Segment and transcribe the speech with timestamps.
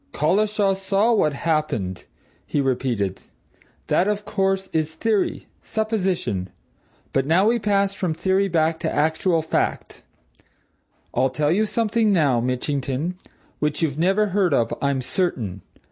[0.13, 2.05] "Collishaw saw what happened?"
[2.47, 3.21] he repeated.
[3.85, 6.49] "That, of course, is theory supposition.
[7.13, 10.01] But now we pass from theory back to actual fact.
[11.13, 13.13] I'll tell you something now, Mitchington,
[13.59, 15.61] which you've never heard of, I'm certain.